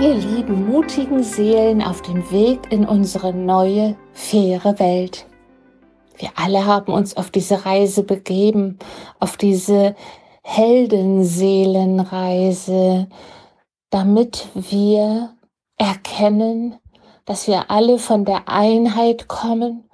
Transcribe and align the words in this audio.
ihr 0.00 0.14
lieben, 0.14 0.70
mutigen 0.70 1.22
Seelen 1.22 1.82
auf 1.82 2.00
dem 2.00 2.30
Weg 2.30 2.72
in 2.72 2.86
unsere 2.86 3.34
neue, 3.34 3.98
faire 4.14 4.78
Welt. 4.78 5.26
Wir 6.16 6.30
alle 6.36 6.64
haben 6.64 6.90
uns 6.90 7.18
auf 7.18 7.30
diese 7.30 7.66
Reise 7.66 8.02
begeben, 8.02 8.78
auf 9.18 9.36
diese 9.36 9.94
Heldenseelenreise, 10.42 13.08
damit 13.90 14.48
wir 14.54 15.34
erkennen, 15.76 16.76
dass 17.26 17.46
wir 17.46 17.70
alle 17.70 17.98
von 17.98 18.24
der 18.24 18.48
Einheit 18.48 19.28
kommen, 19.28 19.84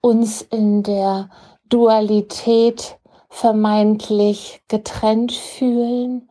uns 0.00 0.42
in 0.42 0.82
der 0.82 1.30
Dualität 1.68 2.98
vermeintlich 3.28 4.60
getrennt 4.66 5.30
fühlen, 5.30 6.28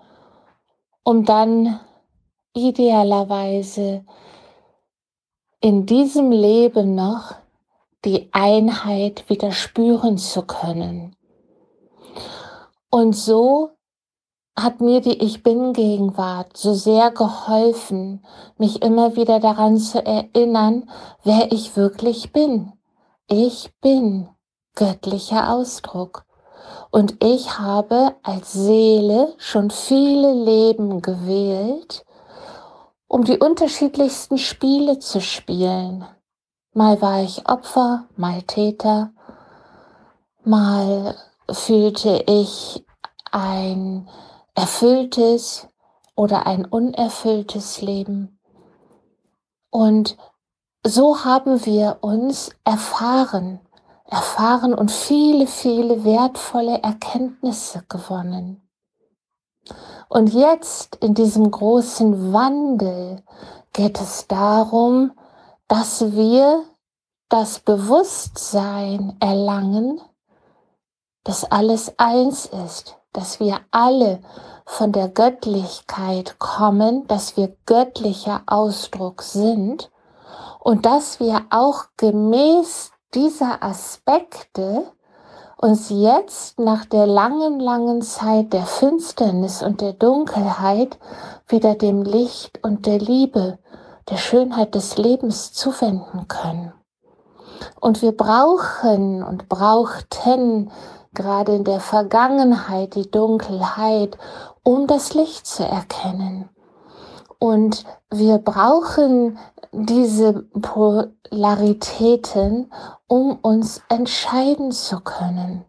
um 1.04 1.24
dann 1.24 1.80
idealerweise 2.54 4.06
in 5.62 5.86
diesem 5.86 6.32
Leben 6.32 6.96
noch 6.96 7.36
die 8.04 8.30
Einheit 8.32 9.30
wieder 9.30 9.52
spüren 9.52 10.18
zu 10.18 10.42
können. 10.42 11.16
Und 12.90 13.14
so 13.16 13.70
hat 14.58 14.82
mir 14.82 15.02
die 15.02 15.24
Ich 15.24 15.44
bin 15.44 15.74
Gegenwart 15.74 16.58
so 16.58 16.74
sehr 16.74 17.12
geholfen, 17.12 18.26
mich 18.58 18.82
immer 18.82 19.16
wieder 19.16 19.40
daran 19.40 19.78
zu 19.78 20.06
erinnern, 20.06 20.90
wer 21.24 21.52
ich 21.52 21.76
wirklich 21.78 22.34
bin. 22.34 22.74
Ich 23.28 23.72
bin 23.82 24.28
göttlicher 24.76 25.54
Ausdruck. 25.54 26.26
Und 26.90 27.24
ich 27.24 27.58
habe 27.60 28.16
als 28.24 28.52
Seele 28.52 29.34
schon 29.38 29.70
viele 29.70 30.34
Leben 30.34 31.02
gewählt, 31.02 32.06
um 33.12 33.26
die 33.26 33.40
unterschiedlichsten 33.40 34.38
Spiele 34.38 35.00
zu 35.00 35.20
spielen. 35.20 36.06
Mal 36.74 37.02
war 37.02 37.22
ich 37.22 37.46
Opfer, 37.50 38.06
mal 38.16 38.42
Täter, 38.44 39.12
mal 40.46 41.18
fühlte 41.52 42.24
ich 42.26 42.86
ein 43.30 44.08
erfülltes 44.56 45.68
oder 46.16 46.48
ein 46.48 46.64
unerfülltes 46.64 47.82
Leben. 47.82 48.40
Und 49.70 50.16
so 50.88 51.26
haben 51.26 51.66
wir 51.66 51.98
uns 52.00 52.52
erfahren, 52.64 53.60
erfahren 54.06 54.74
und 54.74 54.90
viele, 54.90 55.48
viele 55.48 56.06
wertvolle 56.06 56.82
Erkenntnisse 56.82 57.84
gewonnen. 57.90 58.61
Und 60.10 60.34
jetzt 60.34 60.98
in 60.98 61.14
diesem 61.14 61.50
großen 61.50 62.34
Wandel 62.34 63.24
geht 63.74 64.00
es 64.02 64.28
darum, 64.28 65.12
dass 65.68 66.12
wir 66.12 66.64
das 67.30 67.60
Bewusstsein 67.60 69.16
erlangen, 69.22 70.02
dass 71.24 71.50
alles 71.50 71.98
eins 71.98 72.46
ist, 72.46 72.98
dass 73.14 73.40
wir 73.40 73.62
alle 73.72 74.22
von 74.66 74.92
der 74.92 75.08
Göttlichkeit 75.08 76.40
kommen, 76.40 77.08
dass 77.08 77.38
wir 77.38 77.56
göttlicher 77.66 78.44
Ausdruck 78.48 79.22
sind 79.22 79.92
und 80.60 80.86
dass 80.86 81.20
wir 81.20 81.46
auch 81.52 81.86
gemäß 81.98 82.92
dieser 83.14 83.64
Aspekte 83.64 84.92
uns 85.62 85.90
jetzt 85.90 86.60
nach 86.60 86.86
der 86.86 87.06
langen, 87.06 87.60
langen 87.60 88.02
Zeit 88.02 88.52
der 88.52 88.66
Finsternis 88.66 89.62
und 89.62 89.80
der 89.80 89.94
Dunkelheit 89.94 90.98
wieder 91.48 91.76
dem 91.76 92.02
Licht 92.02 92.64
und 92.64 92.88
der 92.88 92.98
Liebe, 92.98 93.60
der 94.10 94.18
Schönheit 94.18 94.74
des 94.74 94.98
Lebens 94.98 95.54
zuwenden 95.54 96.28
können. 96.28 96.74
Und 97.80 98.02
wir 98.02 98.12
brauchen 98.12 99.24
und 99.24 99.50
brauchten 99.50 100.72
gerade 101.14 101.56
in 101.56 101.64
der 101.64 101.80
Vergangenheit 101.80 102.96
die 102.96 103.12
Dunkelheit, 103.12 104.18
um 104.64 104.88
das 104.88 105.14
Licht 105.14 105.46
zu 105.46 105.64
erkennen. 105.64 106.50
Und 107.44 107.86
wir 108.12 108.38
brauchen 108.38 109.40
diese 109.72 110.44
Polaritäten, 110.62 112.72
um 113.08 113.40
uns 113.42 113.82
entscheiden 113.90 114.72
zu 114.72 115.00
können. 115.00 115.66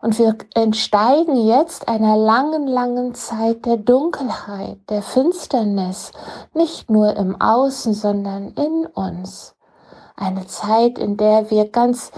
Und 0.00 0.20
wir 0.20 0.38
entsteigen 0.54 1.48
jetzt 1.48 1.88
einer 1.88 2.16
langen, 2.16 2.68
langen 2.68 3.12
Zeit 3.16 3.66
der 3.66 3.76
Dunkelheit, 3.76 4.78
der 4.88 5.02
Finsternis, 5.02 6.12
nicht 6.54 6.88
nur 6.88 7.16
im 7.16 7.40
Außen, 7.40 7.92
sondern 7.92 8.52
in 8.52 8.86
uns. 8.86 9.56
Eine 10.14 10.46
Zeit, 10.46 10.96
in 10.96 11.16
der 11.16 11.50
wir 11.50 11.72
ganz 11.72 12.12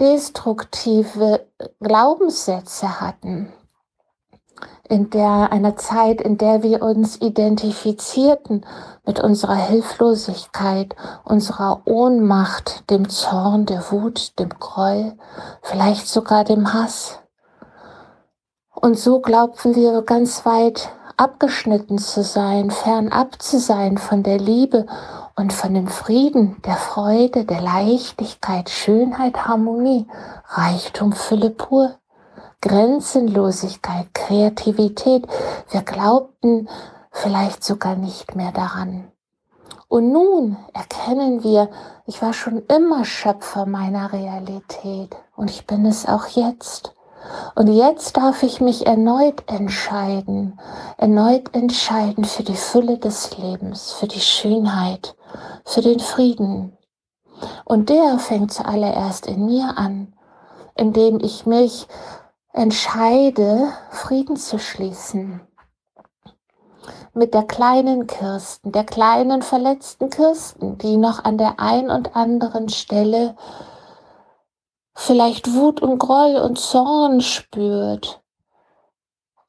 destruktive 0.00 1.46
Glaubenssätze 1.80 3.02
hatten, 3.02 3.52
in 4.88 5.10
der 5.10 5.50
einer 5.50 5.76
Zeit, 5.76 6.20
in 6.20 6.36
der 6.36 6.62
wir 6.62 6.82
uns 6.82 7.20
identifizierten 7.20 8.66
mit 9.06 9.20
unserer 9.20 9.56
Hilflosigkeit, 9.56 10.94
unserer 11.24 11.82
Ohnmacht, 11.86 12.88
dem 12.90 13.08
Zorn, 13.08 13.66
der 13.66 13.90
Wut, 13.90 14.38
dem 14.38 14.50
Groll, 14.50 15.14
vielleicht 15.62 16.06
sogar 16.06 16.44
dem 16.44 16.74
Hass. 16.74 17.18
Und 18.74 18.98
so 18.98 19.20
glaubten 19.20 19.74
wir 19.74 20.02
ganz 20.02 20.44
weit 20.44 20.90
abgeschnitten 21.16 21.98
zu 21.98 22.22
sein, 22.22 22.70
fernab 22.70 23.40
zu 23.40 23.58
sein 23.58 23.98
von 23.98 24.22
der 24.22 24.38
Liebe 24.38 24.86
und 25.36 25.52
von 25.52 25.74
dem 25.74 25.86
Frieden, 25.86 26.60
der 26.66 26.76
Freude, 26.76 27.44
der 27.44 27.60
Leichtigkeit, 27.60 28.68
Schönheit, 28.68 29.46
Harmonie, 29.46 30.06
Reichtum, 30.48 31.12
Fülle 31.12 31.50
pur. 31.50 31.94
Grenzenlosigkeit, 32.64 34.14
Kreativität. 34.14 35.26
Wir 35.68 35.82
glaubten 35.82 36.66
vielleicht 37.10 37.62
sogar 37.62 37.94
nicht 37.94 38.36
mehr 38.36 38.52
daran. 38.52 39.12
Und 39.86 40.10
nun 40.10 40.56
erkennen 40.72 41.44
wir, 41.44 41.68
ich 42.06 42.22
war 42.22 42.32
schon 42.32 42.62
immer 42.68 43.04
Schöpfer 43.04 43.66
meiner 43.66 44.14
Realität 44.14 45.14
und 45.36 45.50
ich 45.50 45.66
bin 45.66 45.84
es 45.84 46.08
auch 46.08 46.26
jetzt. 46.28 46.94
Und 47.54 47.68
jetzt 47.68 48.16
darf 48.16 48.42
ich 48.42 48.62
mich 48.62 48.86
erneut 48.86 49.44
entscheiden, 49.46 50.58
erneut 50.96 51.54
entscheiden 51.54 52.24
für 52.24 52.44
die 52.44 52.56
Fülle 52.56 52.96
des 52.96 53.36
Lebens, 53.36 53.92
für 53.92 54.08
die 54.08 54.20
Schönheit, 54.20 55.16
für 55.66 55.82
den 55.82 56.00
Frieden. 56.00 56.78
Und 57.66 57.90
der 57.90 58.18
fängt 58.18 58.54
zuallererst 58.54 59.26
in 59.26 59.44
mir 59.44 59.76
an, 59.76 60.14
indem 60.76 61.20
ich 61.20 61.44
mich 61.44 61.88
entscheide, 62.54 63.72
Frieden 63.90 64.36
zu 64.36 64.58
schließen 64.58 65.40
mit 67.12 67.34
der 67.34 67.44
kleinen 67.44 68.06
Kirsten, 68.06 68.72
der 68.72 68.84
kleinen 68.84 69.42
verletzten 69.42 70.08
Kirsten, 70.10 70.78
die 70.78 70.96
noch 70.96 71.24
an 71.24 71.38
der 71.38 71.60
ein 71.60 71.90
und 71.90 72.16
anderen 72.16 72.68
Stelle 72.68 73.36
vielleicht 74.94 75.52
Wut 75.54 75.80
und 75.82 75.98
Groll 75.98 76.36
und 76.36 76.58
Zorn 76.58 77.20
spürt, 77.20 78.22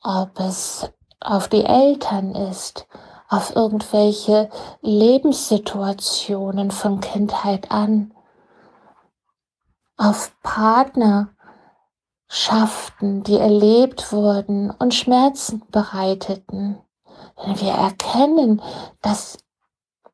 ob 0.02 0.40
es 0.40 0.92
auf 1.20 1.48
die 1.48 1.66
Eltern 1.66 2.34
ist, 2.36 2.88
auf 3.30 3.56
irgendwelche 3.56 4.50
Lebenssituationen 4.82 6.72
von 6.72 7.00
Kindheit 7.00 7.72
an, 7.72 8.14
auf 9.98 10.32
Partner, 10.44 11.35
schafften, 12.28 13.24
die 13.24 13.38
erlebt 13.38 14.12
wurden 14.12 14.72
und 14.72 14.94
Schmerzen 14.94 15.64
bereiteten. 15.72 16.82
Wenn 17.44 17.62
wir 17.62 17.72
erkennen, 17.72 18.62
dass 19.02 19.38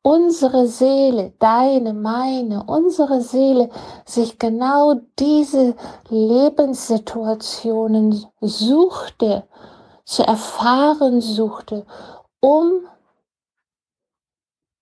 unsere 0.02 0.66
Seele, 0.66 1.32
deine, 1.38 1.94
meine, 1.94 2.64
unsere 2.64 3.22
Seele 3.22 3.70
sich 4.04 4.38
genau 4.38 5.00
diese 5.18 5.74
Lebenssituationen 6.08 8.26
suchte, 8.40 9.44
zu 10.04 10.24
erfahren 10.24 11.20
suchte, 11.20 11.86
um 12.40 12.88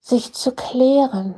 sich 0.00 0.32
zu 0.32 0.52
klären, 0.52 1.34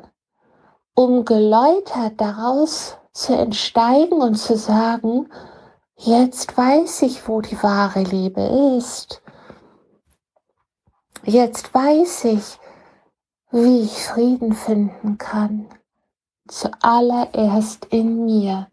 um 0.94 1.24
geläutert 1.24 2.20
daraus 2.20 2.96
zu 3.12 3.36
entsteigen 3.36 4.22
und 4.22 4.36
zu 4.36 4.56
sagen, 4.56 5.28
Jetzt 6.04 6.56
weiß 6.58 7.02
ich, 7.02 7.28
wo 7.28 7.40
die 7.40 7.62
wahre 7.62 8.02
Liebe 8.02 8.42
ist. 8.76 9.22
Jetzt 11.22 11.72
weiß 11.72 12.24
ich, 12.24 12.58
wie 13.52 13.82
ich 13.82 14.04
Frieden 14.08 14.52
finden 14.52 15.16
kann. 15.16 15.68
Zuallererst 16.48 17.84
in 17.84 18.24
mir, 18.24 18.66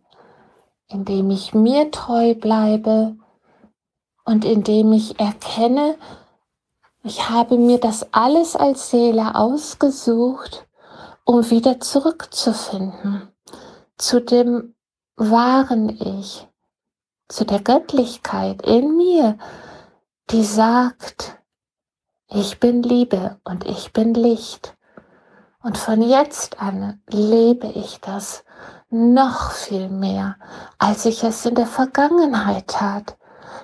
indem 0.88 1.30
ich 1.30 1.54
mir 1.54 1.92
treu 1.92 2.34
bleibe 2.34 3.16
und 4.26 4.44
indem 4.44 4.92
ich 4.94 5.20
erkenne, 5.20 5.98
Ich 7.04 7.30
habe 7.30 7.58
mir 7.58 7.80
das 7.80 8.12
alles 8.14 8.56
als 8.58 8.90
Seele 8.90 9.36
ausgesucht, 9.36 10.68
um 11.26 11.50
wieder 11.50 11.80
zurückzufinden 11.80 13.30
zu 13.98 14.20
dem 14.22 14.76
wahren 15.16 15.90
Ich, 15.90 16.49
zu 17.30 17.46
der 17.46 17.62
Göttlichkeit 17.62 18.64
in 18.64 18.98
mir, 18.98 19.38
die 20.32 20.44
sagt, 20.44 21.38
ich 22.28 22.60
bin 22.60 22.84
Liebe 22.84 23.40
und 23.44 23.66
ich 23.66 23.94
bin 23.94 24.14
Licht. 24.14 24.76
Und 25.62 25.78
von 25.78 26.02
jetzt 26.02 26.62
an 26.62 27.02
lebe 27.10 27.68
ich 27.68 28.00
das 28.02 28.44
noch 28.90 29.52
viel 29.52 29.90
mehr, 29.90 30.38
als 30.78 31.06
ich 31.06 31.24
es 31.24 31.46
in 31.46 31.56
der 31.56 31.68
Vergangenheit 31.68 32.68
tat. 32.68 33.18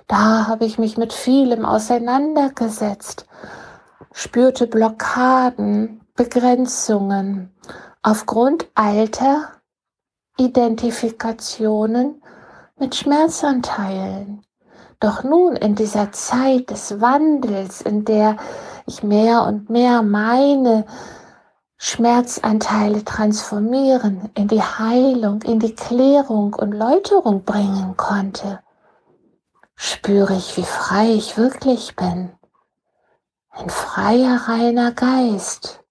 Da 0.07 0.47
habe 0.47 0.65
ich 0.65 0.77
mich 0.77 0.97
mit 0.97 1.13
vielem 1.13 1.65
auseinandergesetzt, 1.65 3.25
spürte 4.13 4.67
Blockaden, 4.67 6.01
Begrenzungen 6.15 7.53
aufgrund 8.03 8.67
alter 8.75 9.51
Identifikationen 10.37 12.21
mit 12.77 12.95
Schmerzanteilen. 12.95 14.41
Doch 14.99 15.23
nun 15.23 15.55
in 15.55 15.75
dieser 15.75 16.11
Zeit 16.11 16.69
des 16.69 16.99
Wandels, 16.99 17.81
in 17.81 18.05
der 18.05 18.37
ich 18.85 19.03
mehr 19.03 19.43
und 19.43 19.69
mehr 19.69 20.01
meine 20.01 20.85
Schmerzanteile 21.77 23.03
transformieren, 23.03 24.29
in 24.35 24.47
die 24.47 24.61
Heilung, 24.61 25.41
in 25.41 25.59
die 25.59 25.75
Klärung 25.75 26.53
und 26.53 26.71
Läuterung 26.71 27.43
bringen 27.43 27.95
konnte, 27.97 28.59
spüre 29.75 30.33
ich, 30.35 30.57
wie 30.57 30.63
frei 30.63 31.13
ich 31.13 31.37
wirklich 31.37 31.95
bin. 31.95 32.31
Ein 33.49 33.69
freier, 33.69 34.47
reiner 34.47 34.91
Geist. 34.91 35.81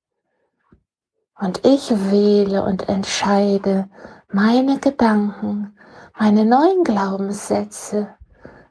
Und 1.38 1.64
ich 1.66 1.90
wähle 2.10 2.64
und 2.64 2.88
entscheide 2.88 3.88
meine 4.28 4.78
Gedanken, 4.78 5.74
meine 6.16 6.44
neuen 6.44 6.84
Glaubenssätze, 6.84 8.08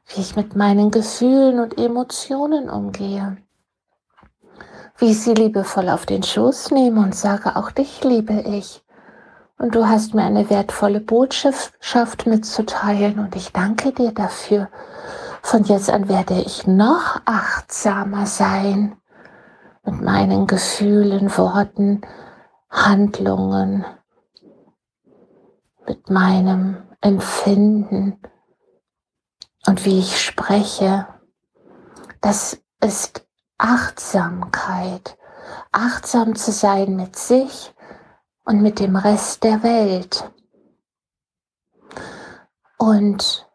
wie 0.06 0.20
ich 0.20 0.34
mit 0.34 0.56
meinen 0.56 0.90
Gefühlen 0.90 1.60
und 1.60 1.78
Emotionen 1.78 2.70
umgehe, 2.70 3.36
wie 4.96 5.10
ich 5.10 5.20
sie 5.20 5.34
liebevoll 5.34 5.90
auf 5.90 6.06
den 6.06 6.22
Schoß 6.22 6.70
nehme 6.70 7.00
und 7.00 7.14
sage, 7.14 7.56
auch 7.56 7.70
dich 7.70 8.02
liebe 8.02 8.40
ich. 8.40 8.82
Und 9.58 9.74
du 9.74 9.86
hast 9.86 10.14
mir 10.14 10.24
eine 10.24 10.48
wertvolle 10.50 11.00
Botschaft 11.00 12.26
mitzuteilen 12.26 13.18
und 13.18 13.36
ich 13.36 13.52
danke 13.52 13.92
dir 13.92 14.12
dafür. 14.12 14.68
Von 15.42 15.64
jetzt 15.64 15.90
an 15.90 16.08
werde 16.08 16.40
ich 16.40 16.66
noch 16.66 17.20
achtsamer 17.26 18.26
sein 18.26 18.96
mit 19.84 20.00
meinen 20.00 20.46
Gefühlen, 20.46 21.36
Worten, 21.36 22.00
Handlungen, 22.70 23.84
mit 25.86 26.08
meinem 26.08 26.78
Empfinden 27.04 28.18
und 29.66 29.84
wie 29.84 29.98
ich 29.98 30.18
spreche. 30.18 31.06
Das 32.22 32.58
ist 32.80 33.26
Achtsamkeit. 33.58 35.18
Achtsam 35.70 36.34
zu 36.34 36.50
sein 36.50 36.96
mit 36.96 37.16
sich 37.16 37.74
und 38.46 38.62
mit 38.62 38.80
dem 38.80 38.96
Rest 38.96 39.44
der 39.44 39.62
Welt. 39.62 40.30
Und 42.78 43.50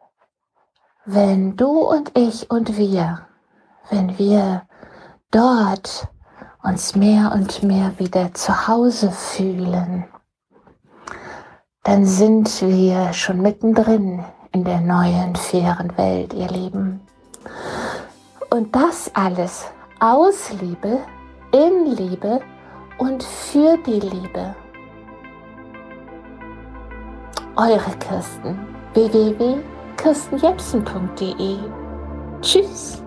wenn 1.04 1.56
du 1.56 1.80
und 1.80 2.16
ich 2.16 2.52
und 2.52 2.76
wir, 2.76 3.26
wenn 3.90 4.16
wir 4.16 4.62
dort 5.32 6.06
uns 6.62 6.94
mehr 6.94 7.32
und 7.32 7.64
mehr 7.64 7.98
wieder 7.98 8.32
zu 8.32 8.68
Hause 8.68 9.10
fühlen, 9.10 10.04
dann 11.82 12.04
sind 12.04 12.60
wir 12.62 13.12
schon 13.12 13.40
mittendrin 13.40 14.24
in 14.52 14.64
der 14.64 14.80
neuen, 14.80 15.36
fairen 15.36 15.96
Welt, 15.96 16.34
ihr 16.34 16.48
Lieben. 16.48 17.00
Und 18.50 18.74
das 18.74 19.08
alles 19.14 19.66
aus 20.00 20.52
Liebe, 20.60 20.98
in 21.52 21.86
Liebe 21.96 22.40
und 22.98 23.22
für 23.22 23.78
die 23.86 24.00
Liebe. 24.00 24.56
Eure 27.56 27.96
Kirsten 27.98 28.58
www.kirstenjepsen.de 28.94 31.58
Tschüss. 32.42 32.99